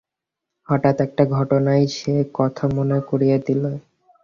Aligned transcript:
হঠাৎ 0.69 0.97
একটা 1.01 1.23
ঘটনায় 1.31 1.85
সে 1.95 2.13
কথা 2.33 2.65
মনে 2.75 2.99
করিয়ে 3.09 3.37
দিলে। 3.39 3.71